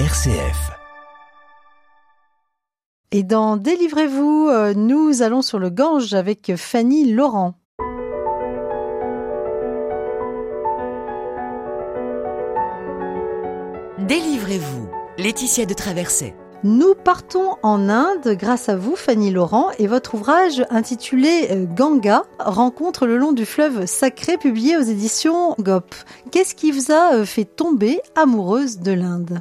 RCF. 0.00 0.72
Et 3.12 3.22
dans 3.22 3.56
Délivrez-vous, 3.56 4.48
euh, 4.50 4.74
nous 4.74 5.22
allons 5.22 5.40
sur 5.40 5.60
le 5.60 5.70
Gange 5.70 6.14
avec 6.14 6.56
Fanny 6.56 7.12
Laurent. 7.12 7.54
Délivrez-vous. 14.00 14.88
Laetitia 15.16 15.64
de 15.64 15.74
Traversée. 15.74 16.34
Nous 16.64 16.96
partons 16.96 17.54
en 17.62 17.88
Inde 17.88 18.36
grâce 18.36 18.68
à 18.68 18.74
vous, 18.74 18.96
Fanny 18.96 19.30
Laurent, 19.30 19.70
et 19.78 19.86
votre 19.86 20.14
ouvrage 20.14 20.66
intitulé 20.70 21.50
euh, 21.52 21.66
Ganga, 21.66 22.24
Rencontre 22.40 23.06
le 23.06 23.16
long 23.16 23.30
du 23.30 23.46
fleuve 23.46 23.86
sacré, 23.86 24.38
publié 24.38 24.76
aux 24.76 24.82
éditions 24.82 25.54
GOP. 25.60 25.94
Qu'est-ce 26.32 26.56
qui 26.56 26.72
vous 26.72 26.90
a 26.90 27.14
euh, 27.14 27.24
fait 27.24 27.44
tomber 27.44 28.00
amoureuse 28.16 28.80
de 28.80 28.90
l'Inde? 28.90 29.38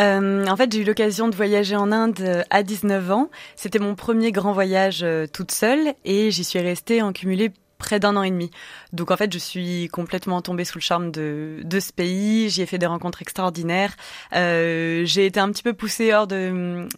Euh, 0.00 0.46
en 0.46 0.56
fait, 0.56 0.72
j'ai 0.72 0.80
eu 0.80 0.84
l'occasion 0.84 1.28
de 1.28 1.34
voyager 1.34 1.76
en 1.76 1.90
Inde 1.92 2.20
euh, 2.20 2.42
à 2.50 2.62
19 2.62 3.10
ans. 3.10 3.30
C'était 3.56 3.78
mon 3.78 3.94
premier 3.94 4.32
grand 4.32 4.52
voyage 4.52 5.00
euh, 5.02 5.26
toute 5.26 5.50
seule 5.50 5.94
et 6.04 6.30
j'y 6.30 6.44
suis 6.44 6.60
restée 6.60 7.02
en 7.02 7.12
cumulé 7.12 7.52
près 7.78 8.00
d'un 8.00 8.16
an 8.16 8.22
et 8.22 8.30
demi. 8.30 8.50
Donc 8.92 9.10
en 9.10 9.16
fait, 9.16 9.32
je 9.32 9.38
suis 9.38 9.88
complètement 9.88 10.42
tombée 10.42 10.64
sous 10.64 10.78
le 10.78 10.82
charme 10.82 11.10
de, 11.10 11.60
de 11.64 11.80
ce 11.80 11.92
pays. 11.92 12.50
J'y 12.50 12.62
ai 12.62 12.66
fait 12.66 12.78
des 12.78 12.86
rencontres 12.86 13.22
extraordinaires. 13.22 13.96
Euh, 14.34 15.02
j'ai 15.04 15.26
été 15.26 15.40
un 15.40 15.50
petit 15.50 15.62
peu 15.62 15.72
poussée 15.72 16.12
hors 16.12 16.26
de 16.26 16.88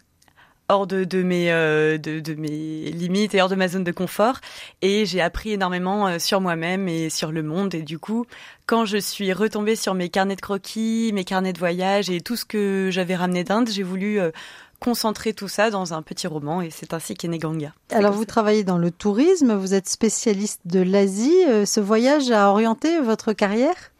hors 0.71 0.87
de, 0.87 1.05
de 1.05 1.23
mes 1.23 1.51
euh, 1.51 1.99
de, 1.99 2.21
de, 2.21 2.35
mes 2.35 2.91
limites 2.93 3.35
et 3.35 3.43
hors 3.43 3.49
de 3.49 3.55
ma 3.55 3.69
zone 3.69 3.85
de 3.85 3.93
confort 3.93 4.37
et 4.81 5.05
j'ai 5.05 5.21
appris 5.21 5.53
énormément 5.53 6.07
euh, 6.07 6.19
sur 6.19 6.41
moi-même 6.41 6.89
et 6.89 7.11
sur 7.11 7.33
le 7.33 7.43
monde 7.43 7.75
et 7.75 7.83
du 7.83 7.99
coup 7.99 8.25
quand 8.67 8.85
je 8.85 8.97
suis 8.97 9.33
retombée 9.33 9.77
sur 9.77 9.95
mes 9.95 10.09
carnets 10.09 10.37
de 10.37 10.41
croquis, 10.41 11.11
mes 11.13 11.25
carnets 11.25 11.53
de 11.53 11.59
voyage 11.59 12.09
et 12.09 12.21
tout 12.21 12.37
ce 12.37 12.45
que 12.45 12.89
j'avais 12.93 13.17
ramené 13.17 13.43
d'Inde, 13.43 13.69
j'ai 13.69 13.83
voulu 13.83 14.21
euh, 14.21 14.31
concentrer 14.79 15.35
tout 15.35 15.49
ça 15.49 15.71
dans 15.71 15.93
un 15.93 16.03
petit 16.03 16.29
roman 16.29 16.63
et 16.63 16.71
c'est 16.71 16.95
ainsi 16.95 17.15
qu'est 17.15 17.29
né 17.29 17.39
Ganga. 17.39 17.75
Alors 17.91 18.13
vous 18.13 18.25
travaillez 18.25 18.63
dans 18.63 18.79
le 18.79 18.93
tourisme, 18.93 19.55
vous 19.55 19.75
êtes 19.75 19.89
spécialiste 19.89 20.61
de 20.67 20.81
l'Asie. 20.81 21.37
Ce 21.67 21.81
voyage 21.81 22.31
a 22.31 22.49
orienté 22.49 23.01
votre 23.01 23.33
carrière? 23.33 23.91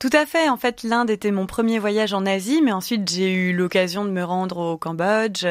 Tout 0.00 0.10
à 0.14 0.24
fait. 0.24 0.48
En 0.48 0.56
fait, 0.56 0.82
l'Inde 0.82 1.10
était 1.10 1.30
mon 1.30 1.44
premier 1.44 1.78
voyage 1.78 2.14
en 2.14 2.24
Asie, 2.24 2.62
mais 2.62 2.72
ensuite 2.72 3.10
j'ai 3.10 3.30
eu 3.34 3.52
l'occasion 3.52 4.06
de 4.06 4.10
me 4.10 4.24
rendre 4.24 4.56
au 4.56 4.78
Cambodge, 4.78 5.44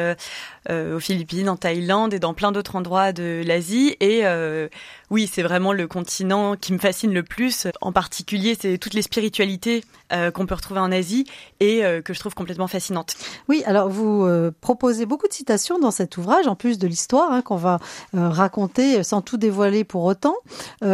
aux 0.70 1.00
Philippines, 1.00 1.50
en 1.50 1.56
Thaïlande 1.56 2.14
et 2.14 2.20
dans 2.20 2.34
plein 2.34 2.52
d'autres 2.52 2.76
endroits 2.76 3.12
de 3.12 3.44
l'Asie. 3.46 3.96
Et 4.00 4.26
euh, 4.26 4.68
oui, 5.10 5.30
c'est 5.32 5.42
vraiment 5.42 5.74
le 5.74 5.88
continent 5.88 6.56
qui 6.56 6.74
me 6.74 6.78
fascine 6.78 7.14
le 7.14 7.24
plus. 7.24 7.68
En 7.82 7.92
particulier, 7.92 8.58
c'est 8.60 8.78
toutes 8.78 8.94
les 8.94 9.02
spiritualités 9.02 9.84
euh, 10.14 10.32
qu'on 10.32 10.46
peut 10.46 10.56
retrouver 10.56 10.80
en 10.80 10.92
Asie 10.92 11.26
et 11.60 11.84
euh, 11.86 12.02
que 12.02 12.14
je 12.14 12.20
trouve 12.20 12.36
complètement 12.36 12.68
fascinantes. 12.68 13.16
Oui, 13.48 13.64
alors 13.66 13.90
vous 13.90 14.24
euh, 14.26 14.52
proposez 14.62 15.06
beaucoup 15.06 15.28
de 15.28 15.34
citations 15.34 15.80
dans 15.80 15.92
cet 15.92 16.18
ouvrage, 16.18 16.48
en 16.48 16.56
plus 16.56 16.78
de 16.78 16.88
l'histoire 16.88 17.32
hein, 17.32 17.42
qu'on 17.42 17.56
va 17.56 17.80
euh, 18.16 18.30
raconter 18.30 19.04
sans 19.04 19.22
tout 19.22 19.38
dévoiler 19.38 19.84
pour 19.84 20.04
autant. 20.04 20.36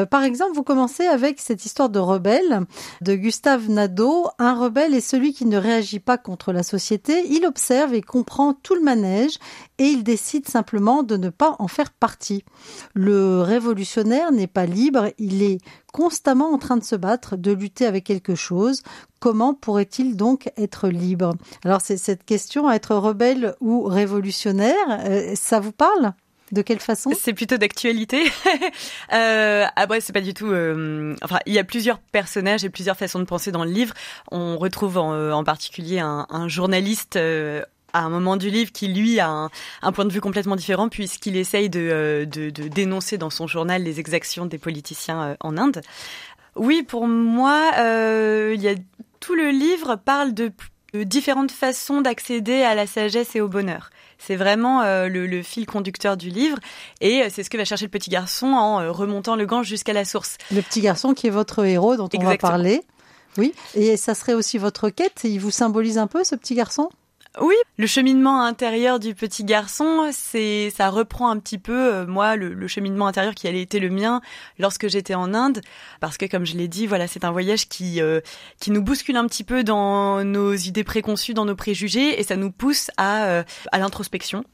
par 0.09 0.23
exemple, 0.23 0.53
vous 0.55 0.63
commencez 0.63 1.05
avec 1.05 1.39
cette 1.39 1.65
histoire 1.65 1.89
de 1.89 1.99
rebelle 1.99 2.61
de 3.01 3.15
Gustave 3.15 3.69
Nadeau. 3.69 4.27
Un 4.39 4.53
rebelle 4.53 4.93
est 4.93 5.01
celui 5.01 5.33
qui 5.33 5.45
ne 5.45 5.57
réagit 5.57 5.99
pas 5.99 6.17
contre 6.17 6.51
la 6.51 6.63
société. 6.63 7.23
Il 7.29 7.45
observe 7.45 7.93
et 7.93 8.01
comprend 8.01 8.53
tout 8.53 8.75
le 8.75 8.81
manège 8.81 9.37
et 9.77 9.85
il 9.85 10.03
décide 10.03 10.47
simplement 10.47 11.03
de 11.03 11.17
ne 11.17 11.29
pas 11.29 11.55
en 11.59 11.67
faire 11.67 11.91
partie. 11.91 12.43
Le 12.93 13.41
révolutionnaire 13.41 14.31
n'est 14.31 14.47
pas 14.47 14.65
libre, 14.65 15.11
il 15.17 15.43
est 15.43 15.59
constamment 15.91 16.51
en 16.51 16.57
train 16.57 16.77
de 16.77 16.83
se 16.83 16.95
battre, 16.95 17.37
de 17.37 17.51
lutter 17.51 17.85
avec 17.85 18.03
quelque 18.03 18.35
chose. 18.35 18.83
Comment 19.19 19.53
pourrait-il 19.53 20.15
donc 20.15 20.51
être 20.57 20.89
libre? 20.89 21.35
Alors 21.63 21.81
c'est 21.81 21.97
cette 21.97 22.25
question, 22.25 22.69
être 22.69 22.95
rebelle 22.95 23.55
ou 23.61 23.83
révolutionnaire, 23.83 24.75
euh, 24.89 25.33
ça 25.35 25.59
vous 25.59 25.71
parle? 25.71 26.13
De 26.51 26.61
quelle 26.61 26.79
façon? 26.79 27.11
C'est 27.19 27.33
plutôt 27.33 27.57
d'actualité. 27.57 28.23
euh, 29.13 29.65
c'est 29.99 30.13
pas 30.13 30.21
du 30.21 30.35
tout. 30.35 30.51
Euh, 30.51 31.15
enfin, 31.23 31.39
il 31.47 31.53
y 31.53 31.59
a 31.59 31.63
plusieurs 31.63 31.97
personnages 31.97 32.63
et 32.63 32.69
plusieurs 32.69 32.95
façons 32.95 33.19
de 33.19 33.25
penser 33.25 33.51
dans 33.51 33.63
le 33.63 33.71
livre. 33.71 33.95
On 34.31 34.57
retrouve 34.57 34.97
en, 34.97 35.13
euh, 35.13 35.43
particulier 35.43 35.99
un, 35.99 36.47
journaliste 36.47 37.17
à 37.95 38.01
un 38.01 38.09
moment 38.09 38.35
du 38.35 38.49
livre 38.49 38.71
qui 38.71 38.89
lui 38.89 39.19
a 39.19 39.29
un, 39.29 39.49
un 39.81 39.91
point 39.93 40.05
de 40.05 40.11
vue 40.11 40.19
complètement 40.21 40.57
différent 40.57 40.89
puisqu'il 40.89 41.37
essaye 41.37 41.69
de, 41.69 41.79
euh, 41.79 42.25
de, 42.25 42.49
de, 42.49 42.67
dénoncer 42.67 43.17
dans 43.17 43.29
son 43.29 43.47
journal 43.47 43.83
les 43.83 43.99
exactions 43.99 44.45
des 44.45 44.57
politiciens 44.57 45.23
euh, 45.23 45.35
en 45.39 45.57
Inde. 45.57 45.81
Oui, 46.55 46.83
pour 46.83 47.07
moi, 47.07 47.71
euh, 47.79 48.53
il 48.53 48.61
y 48.61 48.67
a 48.67 48.75
tout 49.21 49.35
le 49.35 49.49
livre 49.49 49.95
parle 49.95 50.33
de, 50.33 50.51
de 50.93 51.03
différentes 51.03 51.51
façons 51.51 52.01
d'accéder 52.01 52.63
à 52.63 52.75
la 52.75 52.85
sagesse 52.85 53.35
et 53.35 53.41
au 53.41 53.47
bonheur. 53.47 53.89
C'est 54.17 54.35
vraiment 54.35 54.81
euh, 54.81 55.07
le, 55.07 55.25
le, 55.25 55.41
fil 55.41 55.65
conducteur 55.65 56.17
du 56.17 56.29
livre 56.29 56.57
et 56.99 57.23
c'est 57.29 57.43
ce 57.43 57.49
que 57.49 57.57
va 57.57 57.65
chercher 57.65 57.85
le 57.85 57.91
petit 57.91 58.09
garçon 58.09 58.47
en 58.47 58.91
remontant 58.91 59.35
le 59.35 59.45
Gange 59.45 59.67
jusqu'à 59.67 59.93
la 59.93 60.03
source. 60.05 60.37
Le 60.51 60.61
petit 60.61 60.81
garçon 60.81 61.13
qui 61.13 61.27
est 61.27 61.31
votre 61.31 61.65
héros 61.65 61.95
dont 61.95 62.07
Exactement. 62.07 62.29
on 62.29 62.31
va 62.31 62.37
parler. 62.37 62.81
Oui, 63.37 63.53
et 63.73 63.97
ça 63.97 64.15
serait 64.15 64.33
aussi 64.33 64.57
votre 64.57 64.89
quête. 64.89 65.21
Il 65.25 65.39
vous 65.39 65.51
symbolise 65.51 65.97
un 65.97 66.07
peu 66.07 66.23
ce 66.23 66.35
petit 66.35 66.55
garçon? 66.55 66.89
Oui, 67.41 67.55
le 67.77 67.87
cheminement 67.87 68.43
intérieur 68.43 68.99
du 68.99 69.13
petit 69.13 69.43
garçon, 69.43 70.09
c'est 70.11 70.69
ça 70.69 70.89
reprend 70.89 71.29
un 71.29 71.37
petit 71.37 71.57
peu 71.57 71.93
euh, 71.93 72.05
moi 72.05 72.35
le, 72.35 72.53
le, 72.53 72.67
cheminement 72.67 73.07
intérieur 73.07 73.35
qui 73.35 73.47
allait 73.47 73.61
été 73.61 73.79
le 73.79 73.89
mien 73.89 74.21
lorsque 74.57 74.87
j'étais 74.87 75.15
en 75.15 75.33
Inde, 75.33 75.61
parce 75.99 76.17
que 76.17 76.25
comme 76.25 76.45
je 76.45 76.55
l'ai 76.55 76.67
dit, 76.67 76.87
voilà, 76.87 77.07
c'est 77.07 77.25
un 77.25 77.31
voyage 77.31 77.67
qui 77.67 78.01
euh, 78.01 78.21
qui 78.59 78.71
nous 78.71 78.81
bouscule 78.81 79.17
un 79.17 79.27
petit 79.27 79.43
peu 79.43 79.63
dans 79.63 80.23
nos 80.23 80.53
idées 80.53 80.83
préconçues, 80.83 81.33
dans 81.33 81.45
nos 81.45 81.55
préjugés, 81.55 82.19
et 82.19 82.23
ça 82.23 82.37
nous 82.37 82.51
pousse 82.51 82.89
à 82.97 83.25
euh, 83.25 83.43
à 83.71 83.79
l'introspection 83.79 84.45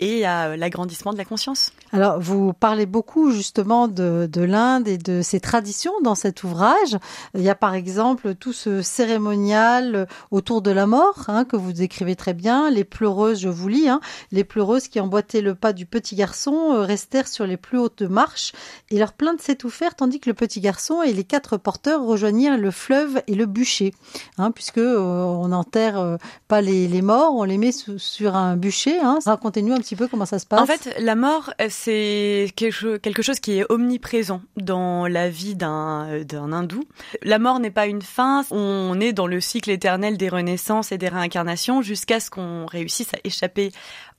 et 0.00 0.26
à 0.26 0.56
l'agrandissement 0.56 1.12
de 1.12 1.18
la 1.18 1.24
conscience. 1.24 1.72
Alors, 1.92 2.20
vous 2.20 2.52
parlez 2.52 2.86
beaucoup 2.86 3.30
justement 3.30 3.88
de, 3.88 4.28
de 4.30 4.42
l'Inde 4.42 4.88
et 4.88 4.98
de 4.98 5.22
ses 5.22 5.40
traditions 5.40 5.92
dans 6.02 6.14
cet 6.14 6.44
ouvrage. 6.44 6.98
Il 7.34 7.42
y 7.42 7.48
a 7.48 7.54
par 7.54 7.74
exemple 7.74 8.34
tout 8.34 8.52
ce 8.52 8.82
cérémonial 8.82 10.06
autour 10.30 10.62
de 10.62 10.70
la 10.70 10.86
mort 10.86 11.24
hein, 11.28 11.44
que 11.44 11.56
vous 11.56 11.72
décrivez 11.72 12.16
très 12.16 12.34
bien. 12.34 12.70
Les 12.70 12.84
pleureuses, 12.84 13.40
je 13.40 13.48
vous 13.48 13.68
lis, 13.68 13.88
hein, 13.88 14.00
les 14.32 14.44
pleureuses 14.44 14.88
qui 14.88 15.00
emboîtaient 15.00 15.40
le 15.40 15.54
pas 15.54 15.72
du 15.72 15.86
petit 15.86 16.16
garçon 16.16 16.72
euh, 16.72 16.82
restèrent 16.82 17.28
sur 17.28 17.46
les 17.46 17.56
plus 17.56 17.78
hautes 17.78 18.02
marches 18.02 18.52
et 18.90 18.98
leur 18.98 19.12
plainte 19.12 19.40
s'étouffèrent 19.40 19.94
tandis 19.94 20.20
que 20.20 20.28
le 20.28 20.34
petit 20.34 20.60
garçon 20.60 21.02
et 21.02 21.12
les 21.12 21.24
quatre 21.24 21.56
porteurs 21.56 22.04
rejoignirent 22.04 22.58
le 22.58 22.70
fleuve 22.70 23.22
et 23.26 23.34
le 23.34 23.46
bûcher, 23.46 23.94
hein, 24.38 24.50
puisque 24.50 24.78
euh, 24.78 24.98
on 24.98 25.48
n'enterre 25.48 25.98
euh, 25.98 26.16
pas 26.48 26.60
les, 26.60 27.02
morts, 27.02 27.34
on 27.34 27.44
les 27.44 27.58
met 27.58 27.72
sur 27.72 28.36
un 28.36 28.56
bûcher. 28.56 28.98
Hein. 29.00 29.18
Racontez-nous 29.24 29.74
un 29.74 29.80
petit 29.86 29.96
peu 29.96 30.08
comment 30.08 30.26
ça 30.26 30.38
se 30.38 30.46
passe 30.46 30.60
En 30.60 30.66
fait, 30.66 30.96
la 30.98 31.14
mort, 31.14 31.52
c'est 31.68 32.52
quelque 32.56 33.22
chose 33.22 33.40
qui 33.40 33.58
est 33.58 33.66
omniprésent 33.70 34.40
dans 34.56 35.06
la 35.06 35.28
vie 35.28 35.54
d'un 35.54 36.22
d'un 36.24 36.52
hindou. 36.52 36.82
La 37.22 37.38
mort 37.38 37.60
n'est 37.60 37.70
pas 37.70 37.86
une 37.86 38.02
fin, 38.02 38.44
on 38.50 38.98
est 39.00 39.12
dans 39.12 39.26
le 39.26 39.40
cycle 39.40 39.70
éternel 39.70 40.16
des 40.16 40.28
renaissances 40.28 40.90
et 40.90 40.98
des 40.98 41.08
réincarnations 41.08 41.82
jusqu'à 41.82 42.20
ce 42.20 42.30
qu'on 42.30 42.66
réussisse 42.66 43.14
à 43.14 43.18
échapper 43.24 43.70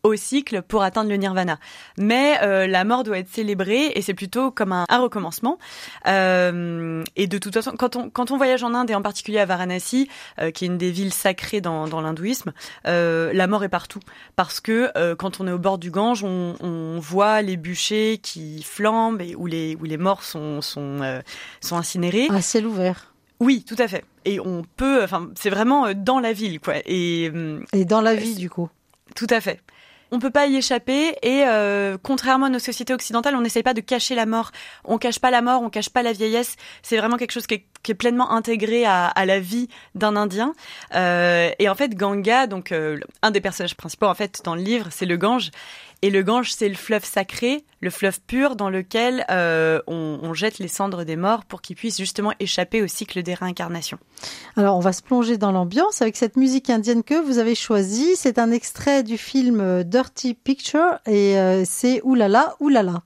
au 0.04 0.16
cycle 0.16 0.62
pour 0.62 0.84
atteindre 0.84 1.10
le 1.10 1.18
nirvana. 1.18 1.60
Mais 1.98 2.38
euh, 2.42 2.68
la 2.68 2.84
mort 2.84 3.04
doit 3.04 3.20
être 3.20 3.30
célébrée 3.30 3.92
et 3.96 4.02
c'est 4.02 4.14
plutôt 4.14 4.52
comme 4.52 4.72
un, 4.72 4.86
un 4.90 5.00
recommencement. 5.00 5.58
Euh, 6.08 7.04
et 7.16 7.28
de 7.28 7.38
toute 7.38 7.54
façon, 7.54 7.74
quand 7.78 7.96
on, 7.96 8.10
quand 8.10 8.32
on 8.32 8.38
voyage 8.38 8.64
en 8.64 8.74
Inde 8.74 8.90
et 8.90 8.96
en 8.96 9.02
particulier 9.02 9.40
à 9.40 9.46
Varanasi, 9.46 10.10
euh, 10.40 10.52
qui 10.52 10.66
est 10.66 10.68
une 10.68 10.78
des 10.78 10.92
villes 10.92 11.14
sacrées 11.14 11.62
dans, 11.62 11.88
dans 11.88 12.02
l'hindouisme, 12.02 12.54
euh, 12.86 13.32
la 13.34 13.48
mort 13.48 13.64
est 13.64 13.70
partout. 13.70 14.00
Parce 14.36 14.60
que 14.60 14.92
euh, 14.96 15.16
quand 15.16 15.40
on 15.40 15.48
est 15.48 15.52
au 15.58 15.60
bord 15.60 15.78
du 15.78 15.92
Gange, 15.92 16.24
on, 16.24 16.56
on 16.62 17.00
voit 17.00 17.42
les 17.42 17.58
bûchers 17.58 18.20
qui 18.22 18.64
flambent 18.64 19.22
et 19.22 19.36
où 19.36 19.48
les, 19.48 19.76
où 19.76 19.84
les 19.84 19.98
morts 19.98 20.24
sont, 20.24 20.62
sont, 20.62 21.02
euh, 21.02 21.20
sont 21.62 21.76
incinérés. 21.76 22.28
À 22.30 22.42
ciel 22.42 22.66
ouvert. 22.68 23.14
Oui, 23.40 23.64
tout 23.68 23.76
à 23.80 23.88
fait. 23.88 24.06
Et 24.26 24.40
on 24.40 24.64
peut, 24.76 25.04
enfin, 25.04 25.30
c'est 25.36 25.50
vraiment 25.50 25.94
dans 25.94 26.20
la 26.20 26.34
ville, 26.34 26.60
quoi. 26.60 26.76
Et, 26.86 27.32
et 27.74 27.86
dans 27.86 28.02
la 28.02 28.16
vie, 28.16 28.36
du 28.36 28.50
coup. 28.50 28.70
Tout 29.16 29.28
à 29.30 29.42
fait. 29.42 29.62
On 30.12 30.20
peut 30.20 30.30
pas 30.32 30.48
y 30.48 30.56
échapper 30.56 31.16
et 31.22 31.44
euh, 31.46 31.98
contrairement 32.02 32.46
à 32.46 32.50
nos 32.50 32.60
sociétés 32.60 32.94
occidentales, 32.94 33.36
on 33.36 33.42
n'essaye 33.42 33.64
pas 33.64 33.74
de 33.74 33.82
cacher 33.82 34.16
la 34.16 34.26
mort. 34.26 34.52
On 34.86 34.98
cache 34.98 35.20
pas 35.20 35.32
la 35.32 35.42
mort, 35.42 35.62
on 35.62 35.70
cache 35.70 35.90
pas 35.90 36.04
la 36.04 36.14
vieillesse. 36.14 36.56
C'est 36.82 36.98
vraiment 36.98 37.18
quelque 37.18 37.32
chose 37.32 37.48
qui 37.48 37.56
est, 37.56 37.66
pleinement 37.94 38.32
intégré 38.32 38.84
à, 38.84 39.06
à 39.06 39.26
la 39.26 39.40
vie 39.40 39.70
d'un 39.96 40.18
Indien. 40.18 40.54
Euh, 40.94 41.52
et 41.58 41.70
en 41.70 41.76
fait, 41.76 41.96
Ganga, 41.96 42.46
donc 42.46 42.74
euh, 42.74 43.00
un 43.22 43.32
des 43.32 43.40
personnages 43.40 43.76
principaux 43.76 44.08
en 44.08 44.14
fait 44.14 44.42
dans 44.44 44.56
le 44.56 44.62
livre, 44.62 44.88
c'est 44.92 45.06
le 45.06 45.16
Gange. 45.16 45.52
Et 46.04 46.12
le 46.12 46.22
Gange, 46.22 46.52
c'est 46.52 46.70
le 46.70 46.76
fleuve 46.76 47.04
sacré, 47.04 47.66
le 47.82 47.90
fleuve 47.90 48.20
pur 48.22 48.56
dans 48.56 48.70
lequel 48.70 49.26
euh, 49.32 49.82
on, 49.88 50.34
jette 50.34 50.60
les 50.60 50.68
cendres 50.68 51.04
des 51.04 51.16
morts 51.16 51.44
pour 51.46 51.62
qu'ils 51.62 51.76
puissent 51.76 51.98
justement 51.98 52.34
échapper 52.40 52.84
au 52.84 52.88
cycle 52.88 53.24
des 53.24 53.34
réincarnations. 53.34 53.98
Alors, 54.56 54.78
on 54.78 54.80
va 54.80 54.94
se 54.94 55.02
plonger 55.02 55.38
dans 55.38 55.52
l'ambiance 55.52 56.02
avec 56.04 56.16
cette 56.16 56.38
musique 56.38 56.70
indienne 56.70 57.04
que 57.04 57.20
vous 57.20 57.40
avez 57.40 57.56
choisie. 57.56 58.16
C'est 58.16 58.38
un 58.38 58.52
extrait 58.52 59.02
du 59.02 59.18
film 59.18 59.84
Dirty 59.84 60.36
Picture 60.36 61.00
et 61.08 61.40
euh, 61.40 61.64
c'est 61.66 62.02
Oulala, 62.04 62.56
Oulala. 62.60 63.02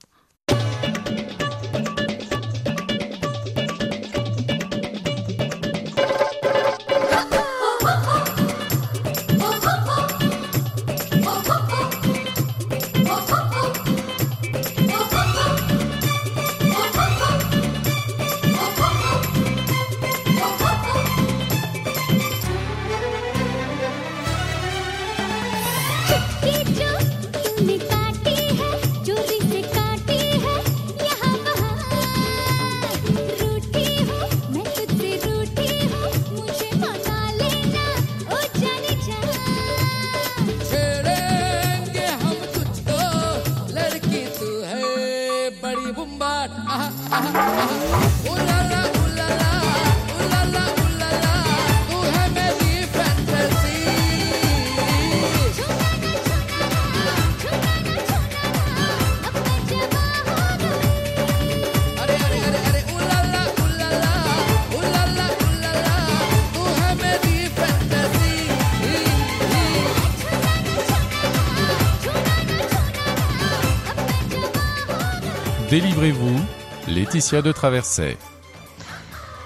Laetitia 77.21 77.43
de 77.43 77.51
Traverset. 77.51 78.17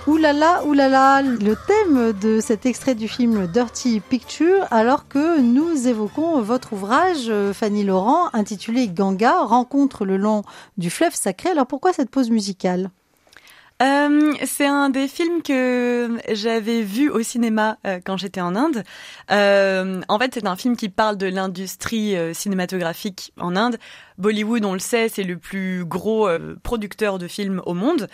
Oulala, 0.07 0.63
oulala, 0.63 1.21
le 1.21 1.55
thème 1.67 2.13
de 2.13 2.39
cet 2.39 2.65
extrait 2.65 2.95
du 2.95 3.09
film 3.09 3.47
Dirty 3.47 3.99
Picture, 3.99 4.65
alors 4.71 5.09
que 5.09 5.41
nous 5.41 5.85
évoquons 5.85 6.39
votre 6.39 6.71
ouvrage, 6.71 7.29
Fanny 7.51 7.83
Laurent, 7.83 8.29
intitulé 8.31 8.87
Ganga, 8.87 9.41
rencontre 9.41 10.05
le 10.05 10.15
long 10.15 10.43
du 10.77 10.89
fleuve 10.89 11.15
sacré. 11.15 11.49
Alors 11.49 11.67
pourquoi 11.67 11.91
cette 11.91 12.09
pause 12.09 12.29
musicale? 12.29 12.91
Euh, 13.81 14.33
c'est 14.45 14.67
un 14.67 14.89
des 14.89 15.07
films 15.09 15.41
que 15.41 16.17
j'avais 16.31 16.81
vu 16.81 17.09
au 17.09 17.21
cinéma 17.23 17.77
euh, 17.85 17.99
quand 18.03 18.15
j'étais 18.15 18.39
en 18.39 18.55
Inde. 18.55 18.83
Euh, 19.31 20.01
en 20.07 20.17
fait, 20.17 20.33
c'est 20.33 20.47
un 20.47 20.55
film 20.55 20.77
qui 20.77 20.87
parle 20.87 21.17
de 21.17 21.27
l'industrie 21.27 22.15
cinématographique 22.33 23.33
en 23.39 23.55
Inde. 23.55 23.77
Bollywood, 24.17 24.63
on 24.63 24.73
le 24.73 24.79
sait, 24.79 25.09
c'est 25.09 25.23
le 25.23 25.37
plus 25.37 25.83
gros 25.83 26.29
producteur 26.63 27.19
de 27.19 27.27
films 27.27 27.61
au 27.65 27.73
monde 27.73 28.07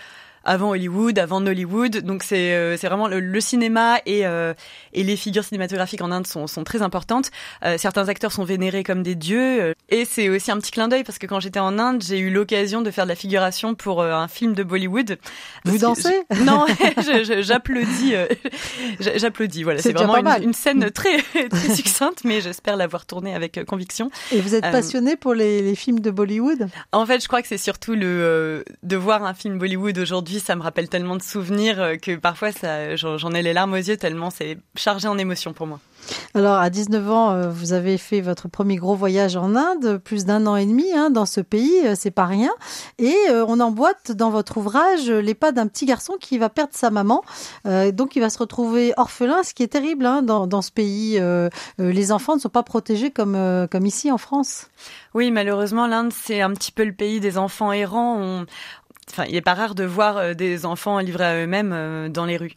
avant 0.43 0.69
Hollywood, 0.69 1.19
avant 1.19 1.41
Nollywood. 1.41 1.97
Donc 1.97 2.23
c'est 2.23 2.53
euh, 2.53 2.77
c'est 2.77 2.87
vraiment 2.87 3.07
le, 3.07 3.41
cinéma 3.41 3.99
et 4.05 4.25
euh, 4.25 4.53
et 4.93 5.03
les 5.03 5.15
figures 5.15 5.43
cinématographiques 5.43 6.01
en 6.01 6.11
Inde 6.11 6.27
sont 6.27 6.47
sont 6.47 6.63
très 6.63 6.81
importantes. 6.81 7.31
Euh, 7.63 7.77
certains 7.77 8.07
acteurs 8.09 8.31
sont 8.31 8.43
vénérés 8.43 8.83
comme 8.83 9.03
des 9.03 9.15
dieux 9.15 9.73
et 9.89 10.05
c'est 10.05 10.29
aussi 10.29 10.51
un 10.51 10.57
petit 10.57 10.71
clin 10.71 10.87
d'œil 10.87 11.03
parce 11.03 11.19
que 11.19 11.27
quand 11.27 11.39
j'étais 11.39 11.59
en 11.59 11.77
Inde, 11.79 12.03
j'ai 12.05 12.19
eu 12.19 12.29
l'occasion 12.29 12.81
de 12.81 12.91
faire 12.91 13.05
de 13.05 13.09
la 13.09 13.15
figuration 13.15 13.75
pour 13.75 14.03
un 14.03 14.27
film 14.27 14.53
de 14.53 14.63
Bollywood. 14.63 15.17
Vous 15.65 15.77
dansez 15.77 16.23
Non, 16.43 16.65
j'applaudis. 17.41 18.13
j'applaudis. 18.99 19.63
Voilà, 19.63 19.81
c'est 19.81 19.93
vraiment 19.93 20.15
une, 20.17 20.43
une, 20.43 20.53
scène 20.53 20.89
très 20.91 21.17
très 21.49 21.75
succincte, 21.75 22.23
mais 22.23 22.41
j'espère 22.41 22.75
l'avoir 22.75 23.05
tournée 23.05 23.35
avec 23.35 23.63
conviction. 23.65 24.09
Et 24.31 24.41
vous 24.41 24.55
êtes 24.55 24.63
passionné 24.63 25.15
pour 25.15 25.33
les, 25.33 25.61
les 25.61 25.75
films 25.75 25.99
de 25.99 26.11
Bollywood? 26.11 26.67
En 26.91 27.05
fait, 27.05 27.21
je 27.21 27.27
crois 27.27 27.41
que 27.41 27.47
c'est 27.47 27.57
surtout 27.57 27.93
le 27.95 28.63
de 28.83 28.95
voir 28.95 29.23
un 29.23 29.33
film 29.33 29.57
Bollywood 29.57 29.97
aujourd'hui 29.97 30.30
ça 30.39 30.55
me 30.55 30.61
rappelle 30.61 30.89
tellement 30.89 31.15
de 31.15 31.21
souvenirs 31.21 31.81
euh, 31.81 31.95
que 31.95 32.15
parfois 32.15 32.51
ça, 32.51 32.95
j'en 32.95 33.31
ai 33.31 33.41
les 33.41 33.53
larmes 33.53 33.73
aux 33.73 33.77
yeux 33.77 33.97
tellement 33.97 34.29
c'est 34.29 34.57
chargé 34.75 35.07
en 35.07 35.17
émotions 35.17 35.53
pour 35.53 35.67
moi. 35.67 35.79
Alors, 36.33 36.55
à 36.55 36.71
19 36.71 37.11
ans, 37.11 37.31
euh, 37.31 37.49
vous 37.49 37.73
avez 37.73 37.99
fait 37.99 38.21
votre 38.21 38.47
premier 38.47 38.75
gros 38.77 38.95
voyage 38.95 39.35
en 39.35 39.55
Inde, 39.55 40.01
plus 40.03 40.25
d'un 40.25 40.47
an 40.47 40.55
et 40.55 40.65
demi 40.65 40.91
hein, 40.93 41.11
dans 41.11 41.27
ce 41.27 41.41
pays, 41.41 41.85
euh, 41.85 41.93
c'est 41.95 42.09
pas 42.09 42.25
rien. 42.25 42.49
Et 42.97 43.15
on 43.47 43.59
emboîte 43.59 44.11
dans 44.11 44.29
votre 44.29 44.57
ouvrage 44.57 45.09
les 45.09 45.35
pas 45.35 45.51
d'un 45.51 45.67
petit 45.67 45.85
garçon 45.85 46.13
qui 46.19 46.37
va 46.37 46.49
perdre 46.49 46.73
sa 46.73 46.89
maman, 46.89 47.23
donc 47.65 48.15
il 48.15 48.19
va 48.19 48.29
se 48.29 48.37
retrouver 48.37 48.93
orphelin, 48.97 49.43
ce 49.43 49.53
qui 49.53 49.63
est 49.63 49.67
terrible 49.67 50.05
hein, 50.05 50.21
dans, 50.21 50.47
dans, 50.47 50.61
ce 50.61 50.71
pays. 50.71 51.19
les 51.77 52.11
enfants 52.11 52.35
ne 52.35 52.39
sont 52.39 52.49
pas 52.49 52.63
protégés 52.63 53.11
comme, 53.11 53.67
comme 53.69 53.85
ici 53.85 54.11
en 54.11 54.17
France. 54.17 54.67
Oui, 55.13 55.29
malheureusement, 55.29 55.87
l'Inde, 55.87 56.13
c'est 56.13 56.39
un 56.41 56.51
petit 56.53 56.71
peu 56.71 56.85
le 56.85 56.93
pays 56.93 57.19
des 57.19 57.37
enfants 57.37 57.73
errants. 57.73 58.17
On, 58.21 58.45
enfin, 59.09 59.25
il 59.27 59.35
est 59.35 59.41
pas 59.41 59.53
rare 59.53 59.75
de 59.75 59.83
voir 59.83 60.17
euh, 60.17 60.33
des 60.33 60.65
enfants 60.65 60.99
livrés 60.99 61.25
à 61.25 61.35
eux-mêmes 61.35 61.73
euh, 61.73 62.09
dans 62.09 62.25
les 62.25 62.37
rues. 62.37 62.53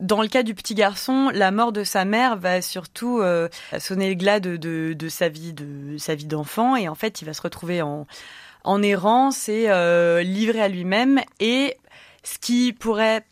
Dans 0.00 0.20
le 0.20 0.28
cas 0.28 0.42
du 0.42 0.54
petit 0.54 0.74
garçon, 0.74 1.30
la 1.32 1.50
mort 1.50 1.72
de 1.72 1.82
sa 1.82 2.04
mère 2.04 2.36
va 2.36 2.60
surtout 2.60 3.20
euh, 3.20 3.48
sonner 3.78 4.10
le 4.10 4.14
glas 4.14 4.40
de, 4.40 5.08
sa 5.08 5.28
vie 5.28 5.54
de 5.54 5.96
sa 5.98 6.14
vie 6.14 6.26
d'enfant 6.26 6.76
et 6.76 6.88
en 6.88 6.94
fait 6.94 7.22
il 7.22 7.24
va 7.24 7.32
se 7.32 7.40
retrouver 7.40 7.80
en, 7.80 8.06
errance 8.82 9.48
et 9.48 9.68
livré 10.22 10.60
à 10.60 10.68
lui-même 10.68 11.20
et 11.40 11.78
ce 12.24 12.36
qui 12.38 12.74
pourrait 12.74 13.24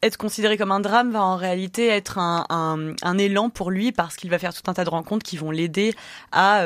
être 0.00 0.16
considéré 0.16 0.56
comme 0.56 0.72
un 0.72 0.80
drame 0.80 1.10
va 1.10 1.22
en 1.22 1.36
réalité 1.36 1.88
être 1.88 2.16
un 2.18 3.18
élan 3.18 3.50
pour 3.50 3.70
lui 3.70 3.92
parce 3.92 4.16
qu'il 4.16 4.30
va 4.30 4.38
faire 4.38 4.54
tout 4.54 4.70
un 4.70 4.74
tas 4.74 4.84
de 4.84 4.90
rencontres 4.90 5.24
qui 5.24 5.36
vont 5.36 5.50
l'aider 5.50 5.92
à 6.32 6.64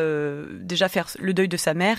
déjà 0.53 0.89
faire 0.89 1.09
le 1.19 1.35
deuil 1.35 1.49
de 1.49 1.57
sa 1.57 1.75
mère 1.75 1.99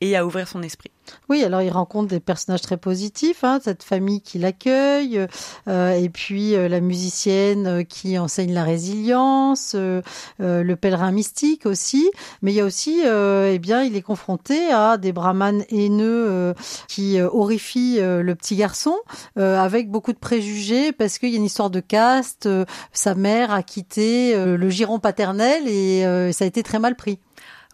et 0.00 0.16
à 0.16 0.26
ouvrir 0.26 0.48
son 0.48 0.62
esprit. 0.62 0.90
Oui, 1.28 1.42
alors 1.44 1.62
il 1.62 1.70
rencontre 1.70 2.08
des 2.08 2.20
personnages 2.20 2.62
très 2.62 2.76
positifs, 2.76 3.44
hein, 3.44 3.60
cette 3.62 3.82
famille 3.82 4.20
qui 4.20 4.38
l'accueille, 4.38 5.26
euh, 5.68 5.92
et 5.92 6.08
puis 6.08 6.54
euh, 6.54 6.68
la 6.68 6.80
musicienne 6.80 7.66
euh, 7.66 7.82
qui 7.82 8.18
enseigne 8.18 8.52
la 8.52 8.64
résilience, 8.64 9.74
le 9.74 10.74
pèlerin 10.74 11.12
mystique 11.12 11.66
aussi. 11.66 12.10
Mais 12.42 12.52
il 12.52 12.56
y 12.56 12.60
a 12.60 12.64
aussi, 12.64 13.02
eh 13.04 13.58
bien, 13.58 13.82
il 13.82 13.96
est 13.96 14.02
confronté 14.02 14.70
à 14.72 14.96
des 14.96 15.12
brahmanes 15.12 15.64
haineux 15.70 16.54
qui 16.88 17.20
horrifient 17.20 17.98
le 18.00 18.34
petit 18.34 18.56
garçon, 18.56 18.96
avec 19.36 19.90
beaucoup 19.90 20.12
de 20.12 20.18
préjugés, 20.18 20.92
parce 20.92 21.18
qu'il 21.18 21.30
y 21.30 21.34
a 21.34 21.36
une 21.36 21.44
histoire 21.44 21.70
de 21.70 21.80
caste. 21.80 22.48
sa 22.92 23.14
mère 23.14 23.52
a 23.52 23.62
quitté 23.62 24.34
le 24.36 24.70
giron 24.70 24.98
paternel 24.98 25.68
et 25.68 26.02
ça 26.32 26.44
a 26.44 26.48
été 26.48 26.62
très 26.62 26.78
mal 26.78 26.96
pris. 26.96 27.18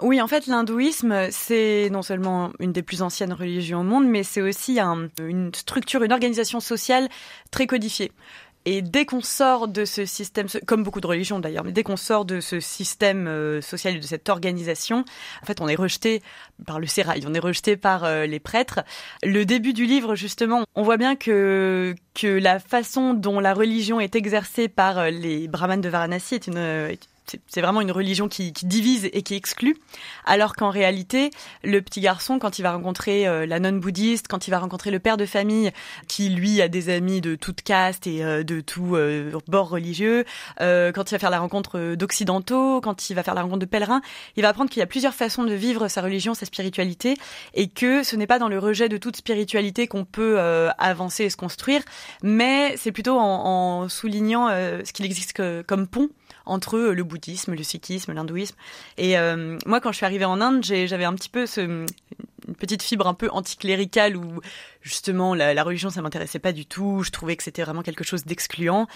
Oui, 0.03 0.21
en 0.23 0.29
fait, 0.29 0.47
l'hindouisme, 0.47 1.31
c'est 1.31 1.89
non 1.91 2.03
seulement 2.03 2.53
une 2.59 2.73
des 2.73 2.83
plus 2.83 3.03
anciennes 3.03 3.35
religions 3.35 3.81
au 3.81 3.85
monde, 3.85 4.07
mais 4.07 4.23
c'est 4.23 4.41
aussi 4.41 4.79
une 4.81 5.55
structure, 5.55 6.03
une 6.03 6.13
organisation 6.13 6.61
sociale 6.61 7.09
très 7.51 7.67
codifiée. 7.67 8.11
Et 8.67 8.83
dès 8.83 9.07
qu'on 9.07 9.23
sort 9.23 9.69
de 9.69 9.87
ce 9.87 10.05
système, 10.05 10.47
comme 10.67 10.83
beaucoup 10.83 11.01
de 11.01 11.07
religions 11.07 11.41
d'ailleurs, 11.41 11.65
mais 11.65 11.73
dès 11.73 11.83
qu'on 11.83 11.97
sort 11.97 12.27
de 12.27 12.41
ce 12.41 12.61
système 12.61 13.27
euh, 13.27 13.63
social 13.63 13.97
et 13.97 14.01
de 14.01 14.05
cette 14.05 14.29
organisation, 14.29 15.05
en 15.43 15.47
fait, 15.47 15.63
on 15.63 15.69
est 15.69 15.75
rejeté 15.75 16.23
par 16.67 16.79
le 16.79 16.87
sérail, 16.87 17.25
on 17.27 17.33
est 17.33 17.39
rejeté 17.39 17.79
par 17.79 18.05
euh, 18.05 18.27
les 18.27 18.39
prêtres. 18.39 18.81
Le 19.23 19.47
début 19.47 19.73
du 19.73 19.87
livre, 19.87 20.15
justement, 20.15 20.65
on 20.75 20.83
voit 20.83 20.99
bien 20.99 21.17
que 21.17 21.95
que 22.13 22.27
la 22.27 22.59
façon 22.59 23.15
dont 23.15 23.41
la 23.41 23.55
religion 23.55 23.99
est 23.99 24.15
exercée 24.15 24.69
par 24.69 24.99
euh, 24.99 25.11
les 25.11 25.49
brahmanes 25.49 25.81
de 25.81 25.89
Varanasi 25.89 26.35
est 26.35 26.47
une 26.47 26.59
c'est 27.47 27.61
vraiment 27.61 27.81
une 27.81 27.93
religion 27.93 28.29
qui, 28.29 28.53
divise 28.53 29.09
et 29.13 29.23
qui 29.23 29.35
exclut, 29.35 29.77
alors 30.25 30.55
qu'en 30.55 30.71
réalité, 30.71 31.31
le 31.63 31.81
petit 31.81 32.01
garçon, 32.01 32.39
quand 32.39 32.59
il 32.59 32.63
va 32.63 32.73
rencontrer 32.73 33.27
euh, 33.27 33.47
la 33.47 33.61
nonne 33.61 33.81
bouddhiste, 33.81 34.27
quand 34.29 34.49
il 34.49 34.51
va 34.51 34.59
rencontrer 34.59 34.91
le 34.91 34.99
père 34.99 35.17
de 35.17 35.27
famille, 35.27 35.71
qui 36.09 36.29
lui 36.29 36.61
a 36.61 36.69
des 36.69 36.91
amis 36.91 37.21
de 37.21 37.37
toute 37.37 37.63
caste 37.63 38.07
et 38.07 38.25
euh, 38.25 38.43
de 38.43 38.61
tout 38.61 38.97
euh, 38.97 39.33
bord 39.49 39.69
religieux, 39.69 40.25
quand 40.59 41.11
il 41.11 41.15
va 41.15 41.19
faire 41.19 41.31
la 41.31 41.41
rencontre 41.41 41.95
d'occidentaux, 41.95 42.81
quand 42.81 43.11
il 43.11 43.15
va 43.15 43.23
faire 43.23 43.35
la 43.35 43.43
rencontre 43.43 43.61
de 43.61 43.67
pèlerins, 43.67 44.03
il 44.37 44.43
va 44.43 44.49
apprendre 44.49 44.71
qu'il 44.71 44.81
y 44.81 44.83
a 44.83 44.87
plusieurs 44.87 45.15
façons 45.15 45.45
de 45.45 45.55
vivre 45.55 45.89
sa 45.89 46.03
religion, 46.03 46.35
sa 46.35 46.47
spiritualité, 46.47 47.17
et 47.55 47.69
que 47.69 48.03
ce 48.03 48.17
n'est 48.17 48.27
pas 48.27 48.39
dans 48.39 48.49
le 48.49 48.59
rejet 48.59 48.89
de 48.89 48.97
toute 48.97 49.17
spiritualité 49.17 49.87
qu'on 49.87 50.05
peut 50.05 50.39
avancer 50.79 51.25
et 51.25 51.31
se 51.31 51.37
construire, 51.37 51.83
mais 52.23 52.77
c'est 52.77 52.93
plutôt 52.93 53.19
en, 53.19 53.83
en 53.83 53.89
soulignant 53.89 54.49
ce 54.49 54.93
qu'il 54.93 55.05
existe 55.05 55.41
comme 55.67 55.87
pont 55.87 56.09
entre 56.51 56.79
le 56.79 57.05
bouddhisme, 57.05 57.55
le 57.55 57.63
sikhisme, 57.63 58.13
l'hindouisme. 58.13 58.57
Et 58.99 59.19
euh, 59.19 59.57
moi, 59.67 59.81
quand 59.81 59.93
je 59.93 59.97
suis 59.97 60.07
arrivée 60.07 60.25
en 60.25 60.41
Inde, 60.41 60.65
j'avais 60.65 61.05
un 61.05 61.15
petit 61.15 61.29
peu 61.29 61.47
une 61.57 61.87
petite 62.59 62.83
fibre 62.83 63.07
un 63.07 63.15
peu 63.15 63.29
anticléricale 63.31 64.17
où 64.17 64.41
justement 64.83 65.35
la, 65.35 65.55
la 65.55 65.63
religion 65.63 65.91
ça 65.91 66.03
m'intéressait 66.03 66.41
pas 66.41 66.53
du 66.53 66.67
tout. 66.67 67.03
Je 67.05 67.11
trouvais 67.11 67.37
que 67.37 67.43
c'était 67.43 67.63
vraiment 67.63 67.83
quelque 67.83 68.05
chose 68.05 68.25
d'excluant. 68.25 68.89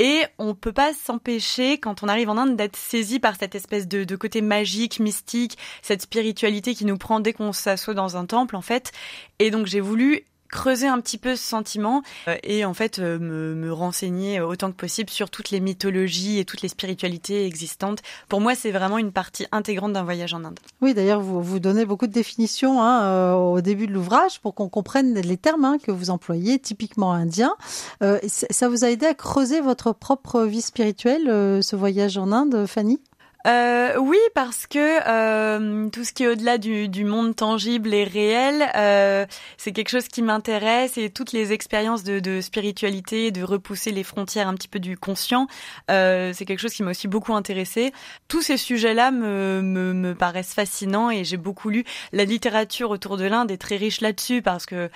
Et 0.00 0.24
on 0.38 0.54
peut 0.54 0.72
pas 0.72 0.94
s'empêcher, 0.94 1.78
quand 1.78 2.04
on 2.04 2.08
arrive 2.08 2.30
en 2.30 2.36
Inde, 2.36 2.56
d'être 2.56 2.76
saisi 2.76 3.18
par 3.18 3.34
cette 3.34 3.56
espèce 3.56 3.88
de, 3.88 4.04
de, 4.04 4.16
côté 4.16 4.42
magique, 4.42 5.00
mystique, 5.00 5.58
cette 5.82 6.02
spiritualité 6.02 6.74
qui 6.76 6.84
nous 6.84 6.96
prend 6.96 7.18
dès 7.18 7.32
qu'on 7.32 7.52
s'assoit 7.52 7.94
dans 7.94 8.16
un 8.16 8.24
temple, 8.24 8.54
en 8.54 8.60
fait. 8.60 8.92
Et 9.40 9.50
donc 9.50 9.66
j'ai 9.66 9.80
voulu 9.80 10.24
creuser 10.48 10.86
un 10.86 11.00
petit 11.00 11.18
peu 11.18 11.36
ce 11.36 11.42
sentiment 11.42 12.02
euh, 12.26 12.36
et 12.42 12.64
en 12.64 12.74
fait 12.74 12.98
euh, 12.98 13.18
me, 13.18 13.54
me, 13.54 13.72
renseigner 13.72 14.40
autant 14.40 14.70
que 14.70 14.76
possible 14.76 15.10
sur 15.10 15.30
toutes 15.30 15.50
les 15.50 15.60
mythologies 15.60 16.38
et 16.38 16.44
toutes 16.44 16.62
les 16.62 16.68
spiritualités 16.68 17.46
existantes. 17.46 18.00
Pour 18.28 18.40
moi, 18.40 18.54
c'est 18.54 18.70
vraiment 18.70 18.98
une 18.98 19.12
partie 19.12 19.46
intégrante 19.52 19.92
d'un 19.92 20.04
voyage 20.04 20.34
en 20.34 20.44
Inde. 20.44 20.58
Oui, 20.80 20.94
d'ailleurs, 20.94 21.20
vous, 21.20 21.42
vous 21.42 21.58
donnez 21.58 21.84
beaucoup 21.84 22.06
de 22.06 22.12
définitions 22.12 22.82
hein, 22.82 23.02
euh, 23.02 23.32
au 23.34 23.60
début 23.60 23.86
de 23.86 23.92
l'ouvrage 23.92 24.40
pour 24.40 24.54
qu'on 24.54 24.68
comprenne 24.68 25.14
les 25.14 25.36
termes 25.36 25.64
hein, 25.64 25.78
que 25.82 25.90
vous 25.90 26.10
employez, 26.10 26.58
typiquement 26.58 27.12
indiens. 27.12 27.54
Euh, 28.02 28.18
ça 28.28 28.68
vous 28.68 28.84
a 28.84 28.90
aidé 28.90 29.06
à 29.06 29.14
creuser 29.14 29.60
votre 29.60 29.92
propre 29.92 30.42
vie 30.44 30.62
spirituelle, 30.62 31.62
ce 31.62 31.76
voyage 31.76 32.18
en 32.18 32.32
Inde, 32.32 32.66
Fanny? 32.66 33.00
Euh, 33.48 33.96
oui, 33.98 34.18
parce 34.34 34.66
que 34.66 34.78
euh, 35.08 35.88
tout 35.88 36.04
ce 36.04 36.12
qui 36.12 36.24
est 36.24 36.28
au-delà 36.28 36.58
du, 36.58 36.88
du, 36.88 37.04
monde 37.04 37.34
tangible 37.34 37.94
et 37.94 38.04
réel, 38.04 38.70
euh, 38.76 39.24
c'est 39.56 39.72
quelque 39.72 39.88
chose 39.88 40.08
qui 40.08 40.20
m'intéresse 40.20 40.98
et 40.98 41.08
toutes 41.08 41.32
les 41.32 41.52
expériences 41.52 42.04
de, 42.04 42.20
de, 42.20 42.42
spiritualité, 42.42 43.30
de 43.30 43.42
repousser 43.42 43.90
les 43.90 44.04
frontières 44.04 44.48
un 44.48 44.54
petit 44.54 44.68
peu 44.68 44.80
du 44.80 44.98
conscient, 44.98 45.46
euh, 45.90 46.32
c'est 46.34 46.44
quelque 46.44 46.60
chose 46.60 46.74
qui 46.74 46.82
m'a 46.82 46.90
aussi 46.90 47.08
beaucoup 47.08 47.32
intéressé. 47.32 47.92
Tous 48.28 48.42
ces 48.42 48.58
sujets-là 48.58 49.10
me, 49.10 49.62
me, 49.62 49.94
me, 49.94 50.14
paraissent 50.14 50.54
fascinants 50.54 51.10
et 51.10 51.24
j'ai 51.24 51.38
beaucoup 51.38 51.70
lu. 51.70 51.84
La 52.12 52.24
littérature 52.24 52.90
autour 52.90 53.16
de 53.16 53.24
l'Inde 53.24 53.50
est 53.50 53.56
très 53.56 53.76
riche 53.76 54.02
là-dessus 54.02 54.42
parce 54.42 54.66
que 54.66 54.90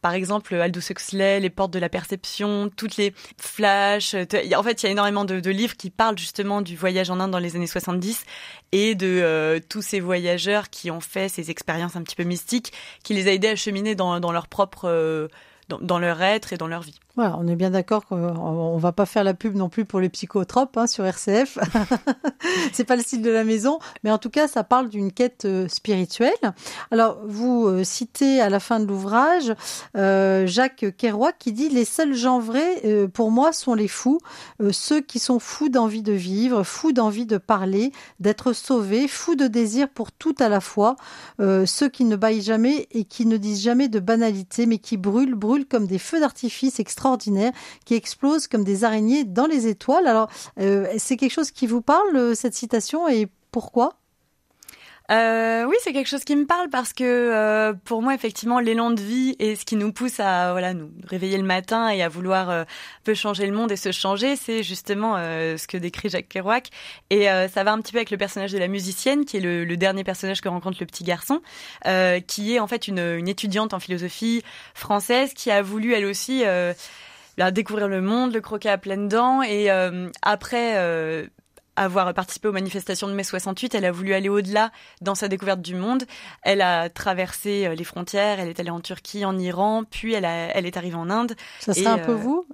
par 0.00 0.12
exemple 0.12 0.54
Aldous 0.54 0.90
Huxley, 0.90 1.40
Les 1.40 1.50
portes 1.50 1.72
de 1.72 1.78
la 1.78 1.88
perception, 1.88 2.70
toutes 2.74 2.96
les 2.96 3.12
flashs. 3.40 4.14
En 4.14 4.62
fait, 4.62 4.82
il 4.82 4.86
y 4.86 4.88
a 4.88 4.90
énormément 4.90 5.24
de, 5.24 5.50
livres 5.50 5.76
qui 5.76 5.90
parlent 5.90 6.18
justement 6.18 6.60
du 6.60 6.76
voyage 6.76 7.10
en 7.10 7.20
Inde 7.20 7.30
dans 7.30 7.38
les 7.38 7.56
années 7.56 7.66
70 7.66 8.24
et 8.72 8.94
de 8.94 9.06
euh, 9.06 9.60
tous 9.66 9.82
ces 9.82 10.00
voyageurs 10.00 10.70
qui 10.70 10.90
ont 10.90 11.00
fait 11.00 11.28
ces 11.28 11.50
expériences 11.50 11.96
un 11.96 12.02
petit 12.02 12.16
peu 12.16 12.24
mystiques, 12.24 12.72
qui 13.02 13.14
les 13.14 13.28
a 13.28 13.32
aidés 13.32 13.48
à 13.48 13.56
cheminer 13.56 13.94
dans, 13.94 14.18
leur 14.32 14.48
propre... 14.48 14.88
Euh, 14.88 15.28
dans, 15.68 15.98
leur 15.98 16.22
être 16.22 16.52
et 16.52 16.56
dans 16.56 16.66
leur 16.66 16.80
vie. 16.80 16.98
Voilà, 17.18 17.36
on 17.36 17.48
est 17.48 17.56
bien 17.56 17.70
d'accord 17.70 18.06
qu'on 18.06 18.76
va 18.76 18.92
pas 18.92 19.04
faire 19.04 19.24
la 19.24 19.34
pub 19.34 19.56
non 19.56 19.68
plus 19.68 19.84
pour 19.84 19.98
les 19.98 20.08
psychotropes 20.08 20.76
hein, 20.76 20.86
sur 20.86 21.04
RCF. 21.04 21.58
c'est 22.72 22.84
pas 22.84 22.94
le 22.94 23.02
style 23.02 23.22
de 23.22 23.30
la 23.30 23.42
maison, 23.42 23.80
mais 24.04 24.12
en 24.12 24.18
tout 24.18 24.30
cas, 24.30 24.46
ça 24.46 24.62
parle 24.62 24.88
d'une 24.88 25.10
quête 25.10 25.44
euh, 25.44 25.66
spirituelle. 25.66 26.30
Alors, 26.92 27.18
vous 27.26 27.66
euh, 27.66 27.82
citez 27.82 28.40
à 28.40 28.48
la 28.48 28.60
fin 28.60 28.78
de 28.78 28.86
l'ouvrage 28.86 29.52
euh, 29.96 30.46
Jacques 30.46 30.94
Kerouac 30.96 31.34
qui 31.40 31.52
dit 31.52 31.68
les 31.68 31.84
seuls 31.84 32.14
gens 32.14 32.38
vrais 32.38 33.08
pour 33.12 33.32
moi 33.32 33.52
sont 33.52 33.74
les 33.74 33.88
fous, 33.88 34.20
ceux 34.70 35.00
qui 35.00 35.18
sont 35.18 35.40
fous 35.40 35.68
d'envie 35.68 36.02
de 36.02 36.12
vivre, 36.12 36.62
fous 36.62 36.92
d'envie 36.92 37.26
de 37.26 37.38
parler, 37.38 37.90
d'être 38.20 38.52
sauvés, 38.52 39.08
fous 39.08 39.34
de 39.34 39.48
désir 39.48 39.88
pour 39.88 40.12
tout 40.12 40.36
à 40.38 40.48
la 40.48 40.60
fois, 40.60 40.94
ceux 41.38 41.88
qui 41.88 42.04
ne 42.04 42.14
baillent 42.14 42.42
jamais 42.42 42.86
et 42.92 43.04
qui 43.04 43.26
ne 43.26 43.36
disent 43.36 43.62
jamais 43.62 43.88
de 43.88 43.98
banalité, 43.98 44.66
mais 44.66 44.78
qui 44.78 44.96
brûlent, 44.96 45.34
brûlent 45.34 45.66
comme 45.66 45.86
des 45.88 45.98
feux 45.98 46.20
d'artifice 46.20 46.78
extraordinaires 46.78 47.07
qui 47.84 47.94
explosent 47.94 48.46
comme 48.46 48.64
des 48.64 48.84
araignées 48.84 49.24
dans 49.24 49.46
les 49.46 49.66
étoiles. 49.66 50.06
Alors, 50.06 50.28
euh, 50.58 50.86
c'est 50.98 51.16
quelque 51.16 51.32
chose 51.32 51.50
qui 51.50 51.66
vous 51.66 51.82
parle, 51.82 52.16
euh, 52.16 52.34
cette 52.34 52.54
citation, 52.54 53.08
et 53.08 53.28
pourquoi? 53.50 53.94
Euh, 55.10 55.64
oui, 55.64 55.74
c'est 55.82 55.94
quelque 55.94 56.08
chose 56.08 56.24
qui 56.24 56.36
me 56.36 56.44
parle 56.44 56.68
parce 56.68 56.92
que 56.92 57.04
euh, 57.04 57.72
pour 57.72 58.02
moi, 58.02 58.14
effectivement, 58.14 58.60
l'élan 58.60 58.90
de 58.90 59.00
vie 59.00 59.36
et 59.38 59.56
ce 59.56 59.64
qui 59.64 59.76
nous 59.76 59.90
pousse 59.90 60.20
à 60.20 60.52
voilà 60.52 60.74
nous 60.74 60.90
réveiller 61.06 61.38
le 61.38 61.44
matin 61.44 61.88
et 61.88 62.02
à 62.02 62.10
vouloir 62.10 62.50
euh, 62.50 62.64
peu 63.04 63.14
changer 63.14 63.46
le 63.46 63.52
monde 63.52 63.72
et 63.72 63.76
se 63.76 63.90
changer, 63.90 64.36
c'est 64.36 64.62
justement 64.62 65.14
euh, 65.16 65.56
ce 65.56 65.66
que 65.66 65.78
décrit 65.78 66.10
Jacques 66.10 66.28
Kerouac. 66.28 66.68
Et 67.08 67.26
ça 67.52 67.64
va 67.64 67.72
un 67.72 67.80
petit 67.80 67.92
peu 67.92 67.98
avec 67.98 68.10
le 68.10 68.18
personnage 68.18 68.52
de 68.52 68.58
la 68.58 68.68
musicienne, 68.68 69.24
qui 69.24 69.38
est 69.38 69.40
le, 69.40 69.64
le 69.64 69.76
dernier 69.76 70.04
personnage 70.04 70.40
que 70.40 70.48
rencontre 70.48 70.76
le 70.80 70.86
petit 70.86 71.04
garçon, 71.04 71.40
qui 72.26 72.54
est 72.54 72.58
en 72.58 72.66
fait 72.66 72.88
une, 72.88 72.98
une, 72.98 73.28
étudiante 73.28 73.72
en 73.74 73.80
philosophie 73.80 74.42
française 74.74 75.32
qui 75.34 75.50
a 75.50 75.62
voulu 75.62 75.94
elle 75.94 76.04
aussi 76.04 76.44
découvrir 77.52 77.88
le 77.88 78.00
monde, 78.00 78.34
le 78.34 78.40
croquer 78.40 78.68
à 78.68 78.78
pleines 78.78 79.08
dents 79.08 79.42
et 79.42 79.70
après 80.22 81.28
avoir 81.78 82.12
participé 82.14 82.48
aux 82.48 82.52
manifestations 82.52 83.08
de 83.08 83.12
mai 83.12 83.24
68, 83.24 83.74
elle 83.74 83.84
a 83.84 83.92
voulu 83.92 84.14
aller 84.14 84.28
au-delà 84.28 84.70
dans 85.00 85.14
sa 85.14 85.28
découverte 85.28 85.60
du 85.60 85.74
monde. 85.74 86.04
Elle 86.42 86.60
a 86.60 86.88
traversé 86.88 87.66
euh, 87.66 87.74
les 87.74 87.84
frontières, 87.84 88.40
elle 88.40 88.48
est 88.48 88.60
allée 88.60 88.70
en 88.70 88.80
Turquie, 88.80 89.24
en 89.24 89.38
Iran, 89.38 89.84
puis 89.88 90.14
elle, 90.14 90.24
a, 90.24 90.56
elle 90.56 90.66
est 90.66 90.76
arrivée 90.76 90.96
en 90.96 91.10
Inde. 91.10 91.34
Ça 91.60 91.74
serait 91.74 91.86
un 91.86 91.98
peu 91.98 92.12
euh, 92.12 92.16
vous? 92.16 92.46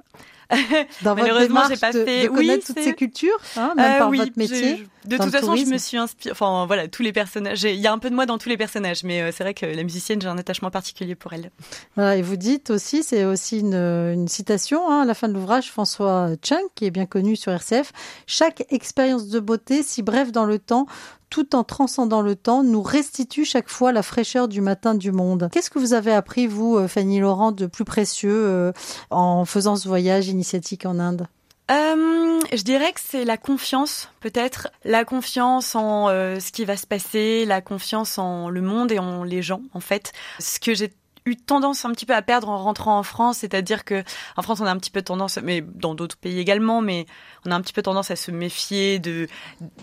Dans 1.02 1.14
Malheureusement, 1.14 1.62
j'ai 1.68 1.76
pas 1.76 1.92
de, 1.92 2.04
fait. 2.04 2.24
De 2.24 2.28
oui, 2.28 2.60
toutes 2.64 2.78
ces 2.78 2.94
cultures, 2.94 3.38
hein, 3.56 3.72
même 3.76 3.94
euh, 3.94 3.98
par 3.98 4.10
oui, 4.10 4.18
votre 4.18 4.32
métier. 4.36 4.86
de 5.04 5.16
toute 5.16 5.30
façon, 5.30 5.56
je 5.56 5.64
me 5.64 5.78
suis 5.78 5.96
inspirée. 5.96 6.32
Enfin, 6.32 6.66
voilà, 6.66 6.88
tous 6.88 7.02
les 7.02 7.12
personnages. 7.12 7.62
Il 7.62 7.80
y 7.80 7.86
a 7.86 7.92
un 7.92 7.98
peu 7.98 8.10
de 8.10 8.14
moi 8.14 8.26
dans 8.26 8.38
tous 8.38 8.48
les 8.48 8.56
personnages, 8.56 9.04
mais 9.04 9.22
euh, 9.22 9.30
c'est 9.32 9.44
vrai 9.44 9.54
que 9.54 9.66
la 9.66 9.82
musicienne, 9.82 10.20
j'ai 10.20 10.28
un 10.28 10.38
attachement 10.38 10.70
particulier 10.70 11.14
pour 11.14 11.32
elle. 11.32 11.50
Voilà, 11.96 12.16
et 12.16 12.22
vous 12.22 12.36
dites 12.36 12.70
aussi, 12.70 13.02
c'est 13.02 13.24
aussi 13.24 13.60
une, 13.60 13.74
une 13.74 14.28
citation 14.28 14.90
hein, 14.90 15.02
à 15.02 15.04
la 15.04 15.14
fin 15.14 15.28
de 15.28 15.34
l'ouvrage, 15.34 15.70
François 15.70 16.30
Chung, 16.42 16.64
qui 16.74 16.86
est 16.86 16.90
bien 16.90 17.06
connu 17.06 17.36
sur 17.36 17.52
RCF. 17.52 17.92
Chaque 18.26 18.64
expérience 18.70 19.28
de 19.28 19.40
beauté, 19.40 19.82
si 19.82 20.02
brève 20.02 20.30
dans 20.30 20.44
le 20.44 20.58
temps, 20.58 20.86
tout 21.34 21.56
en 21.56 21.64
transcendant 21.64 22.22
le 22.22 22.36
temps, 22.36 22.62
nous 22.62 22.80
restitue 22.80 23.44
chaque 23.44 23.68
fois 23.68 23.90
la 23.90 24.04
fraîcheur 24.04 24.46
du 24.46 24.60
matin 24.60 24.94
du 24.94 25.10
monde. 25.10 25.48
Qu'est-ce 25.50 25.68
que 25.68 25.80
vous 25.80 25.92
avez 25.92 26.12
appris, 26.12 26.46
vous, 26.46 26.76
euh, 26.76 26.86
Fanny 26.86 27.18
Laurent, 27.18 27.50
de 27.50 27.66
plus 27.66 27.84
précieux 27.84 28.30
euh, 28.30 28.72
en 29.10 29.44
faisant 29.44 29.74
ce 29.74 29.88
voyage 29.88 30.28
initiatique 30.28 30.86
en 30.86 31.00
Inde? 31.00 31.26
Euh, 31.72 32.38
je 32.52 32.62
dirais 32.62 32.92
que 32.92 33.00
c'est 33.04 33.24
la 33.24 33.36
confiance, 33.36 34.10
peut-être, 34.20 34.68
la 34.84 35.04
confiance 35.04 35.74
en 35.74 36.06
ce 36.06 36.52
qui 36.52 36.64
va 36.64 36.76
se 36.76 36.86
passer, 36.86 37.44
la 37.46 37.60
confiance 37.60 38.16
en 38.16 38.48
le 38.48 38.60
monde 38.60 38.92
et 38.92 39.00
en 39.00 39.24
les 39.24 39.42
gens, 39.42 39.62
en 39.72 39.80
fait. 39.80 40.12
Ce 40.38 40.60
que 40.60 40.72
j'ai 40.72 40.92
eu 41.26 41.36
tendance 41.36 41.86
un 41.86 41.90
petit 41.92 42.04
peu 42.04 42.14
à 42.14 42.20
perdre 42.20 42.50
en 42.50 42.58
rentrant 42.58 42.98
en 42.98 43.02
France, 43.02 43.38
c'est-à-dire 43.38 43.84
que 43.84 44.04
en 44.36 44.42
France 44.42 44.60
on 44.60 44.66
a 44.66 44.70
un 44.70 44.76
petit 44.76 44.90
peu 44.90 45.00
tendance, 45.00 45.38
mais 45.42 45.62
dans 45.62 45.94
d'autres 45.94 46.18
pays 46.18 46.38
également, 46.38 46.82
mais 46.82 47.06
on 47.46 47.50
a 47.50 47.54
un 47.54 47.62
petit 47.62 47.72
peu 47.72 47.80
tendance 47.80 48.10
à 48.10 48.16
se 48.16 48.30
méfier 48.30 48.98
de 48.98 49.26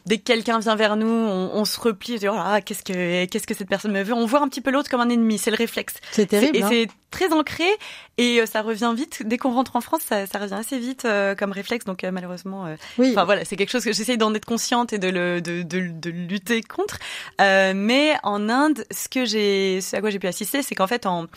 dès 0.06 0.20
que 0.20 0.24
quelqu'un 0.24 0.60
vient 0.60 0.76
vers 0.76 0.96
nous, 0.96 1.08
on, 1.08 1.52
on 1.54 1.66
se 1.66 1.80
replie, 1.80 2.24
et 2.24 2.30
oh 2.30 2.36
là, 2.36 2.62
qu'est-ce 2.62 2.84
que 2.84 3.26
qu'est-ce 3.26 3.48
que 3.48 3.56
cette 3.56 3.70
personne 3.70 3.92
me 3.92 4.04
veut? 4.04 4.14
On 4.14 4.28
voit 4.28 4.42
un 4.42 4.48
petit 4.50 4.62
peu 4.62 4.70
l'autre 4.70 4.90
comme 4.90 5.02
un 5.02 5.10
ennemi, 5.10 5.40
c'est 5.40 5.50
le 5.52 5.58
réflexe. 5.58 5.96
C'est 6.12 6.28
terrible. 6.28 6.58
Et 6.58 6.62
hein 6.64 6.68
c'est 6.70 6.88
très 7.10 7.34
ancré 7.34 7.66
et 8.18 8.40
euh, 8.40 8.46
ça 8.46 8.62
revient 8.62 8.94
vite. 8.96 9.24
Dès 9.26 9.38
qu'on 9.38 9.52
rentre 9.52 9.76
en 9.76 9.82
France, 9.82 10.02
ça, 10.02 10.26
ça 10.28 10.40
revient 10.40 10.54
assez 10.54 10.80
vite 10.80 11.04
euh, 11.06 11.36
comme 11.36 11.52
réflexe. 11.52 11.86
Donc 11.86 12.04
euh, 12.04 12.12
malheureusement, 12.12 12.68
euh, 12.68 12.76
oui. 12.98 13.10
enfin 13.12 13.26
voilà, 13.26 13.46
c'est 13.46 13.58
quelque 13.58 13.72
chose 13.72 13.84
que 13.84 13.92
j'essaye 13.92 14.18
d'en 14.18 14.34
être 14.34 14.46
consciente 14.46 14.94
et 14.94 15.00
de 15.00 15.10
le 15.10 15.42
de, 15.42 15.64
de, 15.64 15.88
de 15.92 16.10
lutter 16.10 16.62
contre. 16.62 17.00
mais 17.40 18.14
en 18.24 18.48
Inde, 18.48 18.86
ce 18.92 19.10
que 19.10 19.26
j'ai, 19.26 19.82
ce 19.82 19.96
à 19.96 20.02
quoi 20.02 20.10
j'ai 20.10 20.20
pu 20.20 20.28
assister, 20.28 20.62
c'est 20.62 20.76
qu'en 20.76 20.88
fait 20.88 21.06
en 21.06 21.28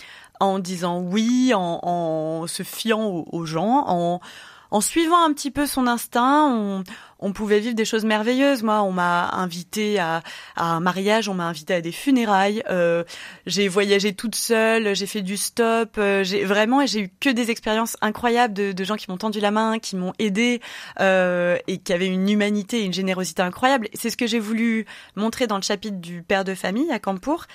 en 0.41 0.59
disant 0.59 1.01
oui, 1.01 1.53
en, 1.55 2.47
se 2.47 2.63
fiant 2.63 3.25
aux, 3.31 3.47
gens, 3.47 3.85
en, 3.87 4.81
suivant 4.81 5.25
un 5.25 5.33
petit 5.33 5.53
peu 5.53 5.67
son 5.67 5.87
instinct, 5.87 6.85
on, 7.21 7.33
pouvait 7.33 7.61
vivre 7.61 7.77
des 7.77 7.85
choses 7.85 8.05
merveilleuses. 8.05 8.63
Moi, 8.65 8.83
on 8.83 8.91
m'a 8.91 9.31
invité 9.31 10.01
à, 10.01 10.23
un 10.57 10.81
mariage, 10.81 11.29
on 11.29 11.35
m'a 11.35 11.47
invité 11.47 11.75
à 11.75 11.81
des 11.81 11.93
funérailles. 11.93 12.63
Euh, 12.69 13.05
j'ai 13.47 13.69
voyagé 13.69 14.13
toute 14.13 14.35
seule, 14.35 14.95
j'ai 14.97 15.07
fait 15.07 15.23
du 15.23 15.37
stop. 15.37 15.97
Euh, 15.97 16.25
j'ai 16.25 16.45
vraiment, 16.45 16.85
j'ai 16.85 17.01
eu 17.03 17.11
que 17.21 17.31
des 17.31 17.51
expériences 17.51 17.97
incroyables 18.01 18.55
de, 18.55 18.85
gens 18.85 18.97
qui 18.97 19.09
m'ont 19.11 19.17
tendu 19.17 19.39
la 19.39 19.53
main, 19.53 19.79
qui 19.79 19.95
m'ont 19.97 20.13
aidé 20.19 20.61
euh, 21.01 21.57
et 21.69 21.79
qui 21.79 21.93
avaient 21.93 22.09
une 22.09 22.29
humanité 22.29 22.81
et 22.81 22.85
une 22.85 22.93
générosité 22.93 23.43
incroyable. 23.43 23.89
C'est 23.95 24.11
ce 24.11 24.17
que 24.17 24.27
j'ai 24.27 24.41
voulu 24.41 24.85
montrer 25.15 25.47
dans 25.47 25.57
le 25.57 25.63
chapitre 25.63 25.99
du 25.99 26.23
père 26.23 26.45
de 26.45 26.55
famille 26.55 26.91
à 26.91 26.99
Campour. 26.99 27.47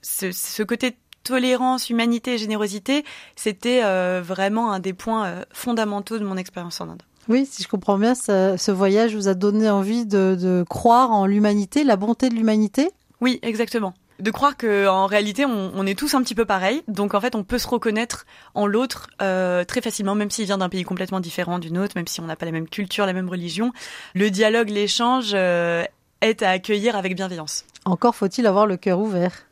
Ce 0.00 0.62
côté 0.62 0.96
tolérance, 1.22 1.90
humanité 1.90 2.34
et 2.34 2.38
générosité, 2.38 3.04
c'était 3.36 3.82
euh, 3.84 4.22
vraiment 4.24 4.72
un 4.72 4.80
des 4.80 4.92
points 4.92 5.26
euh, 5.26 5.42
fondamentaux 5.52 6.18
de 6.18 6.24
mon 6.24 6.36
expérience 6.36 6.80
en 6.80 6.90
Inde. 6.90 7.02
Oui, 7.28 7.46
si 7.50 7.62
je 7.62 7.68
comprends 7.68 7.98
bien, 7.98 8.14
ça, 8.14 8.56
ce 8.56 8.70
voyage 8.70 9.14
vous 9.14 9.28
a 9.28 9.34
donné 9.34 9.68
envie 9.68 10.06
de, 10.06 10.36
de 10.40 10.64
croire 10.68 11.12
en 11.12 11.26
l'humanité, 11.26 11.84
la 11.84 11.96
bonté 11.96 12.30
de 12.30 12.34
l'humanité? 12.34 12.90
Oui, 13.20 13.38
exactement. 13.42 13.92
De 14.18 14.30
croire 14.32 14.56
que 14.56 14.88
en 14.88 15.06
réalité, 15.06 15.44
on, 15.44 15.70
on, 15.74 15.86
est 15.86 15.96
tous 15.96 16.14
un 16.14 16.22
petit 16.22 16.34
peu 16.34 16.44
pareils, 16.44 16.82
donc 16.88 17.14
en 17.14 17.20
fait, 17.20 17.36
on 17.36 17.44
peut 17.44 17.58
se 17.58 17.68
reconnaître 17.68 18.26
en 18.54 18.66
l'autre 18.66 19.08
euh, 19.22 19.64
très 19.64 19.80
facilement, 19.80 20.16
même 20.16 20.30
s'il 20.30 20.46
vient 20.46 20.58
d'un 20.58 20.68
pays 20.68 20.82
complètement 20.82 21.20
différent 21.20 21.58
du 21.60 21.70
nôtre, 21.70 21.92
même 21.94 22.08
si 22.08 22.20
on 22.20 22.24
n'a 22.24 22.34
pas 22.34 22.46
la 22.46 22.52
même 22.52 22.68
culture, 22.68 23.06
la 23.06 23.12
même 23.12 23.28
religion. 23.28 23.72
Le 24.14 24.30
dialogue, 24.30 24.70
l'échange 24.70 25.32
euh, 25.34 25.84
est 26.20 26.42
à 26.42 26.50
accueillir 26.50 26.96
avec 26.96 27.14
bienveillance. 27.14 27.64
Encore 27.84 28.16
faut-il 28.16 28.46
avoir 28.46 28.66
le 28.66 28.76
cœur 28.76 28.98
ouvert. 28.98 29.47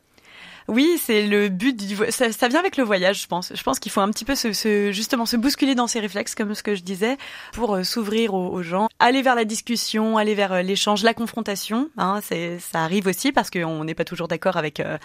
Oui, 0.69 0.99
c'est 1.01 1.27
le 1.27 1.49
but 1.49 1.77
du 1.77 1.97
ça, 2.11 2.33
ça 2.33 2.49
vient 2.49 2.59
avec 2.59 2.77
le 2.77 2.85
voyage, 2.85 3.23
je 3.23 3.27
pense. 3.27 3.53
Je 3.55 3.63
pense 3.63 3.79
qu'il 3.79 3.93
faut 3.93 4.01
un 4.01 4.11
petit 4.11 4.25
peu 4.25 4.35
se, 4.35 4.53
se, 4.53 4.91
justement 4.91 5.25
se 5.25 5.37
bousculer 5.37 5.75
dans 5.75 5.87
ses 5.87 6.01
réflexes, 6.01 6.35
comme 6.35 6.55
ce 6.55 6.63
que 6.63 6.75
je 6.75 6.83
disais, 6.83 7.17
pour 7.53 7.77
euh, 7.77 7.85
s'ouvrir 7.85 8.35
aux, 8.35 8.63
gens, 8.63 8.89
aller 8.99 9.23
vers 9.23 9.37
la 9.37 9.45
discussion, 9.45 10.19
aller 10.19 10.35
vers 10.35 10.53
euh, 10.53 10.63
l'échange, 10.63 11.03
la 11.05 11.15
confrontation. 11.15 11.89
Hein, 11.97 12.21
c'est 12.23 12.59
ça 12.59 12.83
arrive 12.83 13.07
aussi 13.07 13.31
parce 13.31 13.51
qu'on 13.51 13.85
n'est 13.85 13.95
pas 13.95 14.05
toujours 14.05 14.29
d'accord 14.29 14.57
avec 14.57 14.81
euh, 14.81 14.99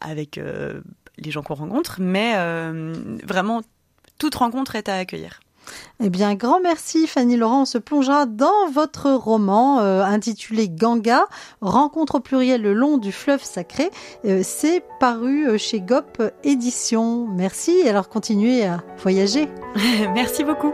avec 0.00 0.38
euh, 0.38 0.80
les 1.18 1.30
gens 1.30 1.42
qu'on 1.42 1.54
rencontre, 1.54 1.96
mais 2.00 2.34
euh, 2.36 2.94
vraiment 3.24 3.62
toute 4.18 4.34
rencontre 4.34 4.76
est 4.76 4.88
à 4.88 4.96
accueillir. 4.96 5.40
Eh 6.00 6.10
bien, 6.10 6.34
grand 6.34 6.60
merci 6.60 7.06
Fanny 7.06 7.36
Laurent. 7.36 7.62
On 7.62 7.64
se 7.64 7.78
plongera 7.78 8.26
dans 8.26 8.68
votre 8.72 9.10
roman 9.10 9.80
euh, 9.80 10.02
intitulé 10.02 10.68
Ganga, 10.68 11.26
rencontre 11.60 12.16
au 12.16 12.20
pluriel 12.20 12.62
le 12.62 12.74
long 12.74 12.98
du 12.98 13.12
fleuve 13.12 13.42
sacré. 13.42 13.90
Euh, 14.24 14.40
C'est 14.44 14.82
paru 15.00 15.48
euh, 15.48 15.58
chez 15.58 15.80
GOP 15.80 16.22
Édition. 16.44 17.26
Merci. 17.28 17.88
Alors 17.88 18.08
continuez 18.08 18.64
à 18.64 18.82
voyager. 18.98 19.48
merci 20.14 20.44
beaucoup. 20.44 20.72